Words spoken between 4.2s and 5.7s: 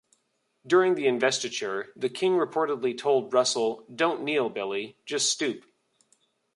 kneel Billy, just stoop".